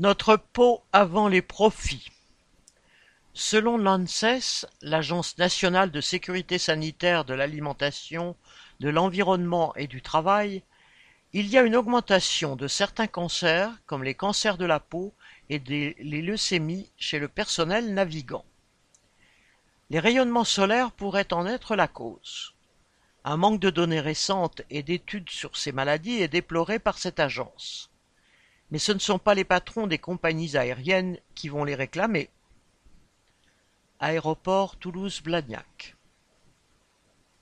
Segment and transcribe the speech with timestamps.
[0.00, 2.10] Notre peau avant les profits.
[3.34, 8.34] Selon l'ANSES, l'Agence nationale de sécurité sanitaire de l'alimentation,
[8.80, 10.62] de l'environnement et du travail,
[11.34, 15.12] il y a une augmentation de certains cancers, comme les cancers de la peau
[15.50, 18.46] et les leucémies chez le personnel navigant.
[19.90, 22.54] Les rayonnements solaires pourraient en être la cause.
[23.24, 27.89] Un manque de données récentes et d'études sur ces maladies est déploré par cette agence.
[28.70, 32.30] Mais ce ne sont pas les patrons des compagnies aériennes qui vont les réclamer.
[33.98, 35.96] Aéroport Toulouse-Blagnac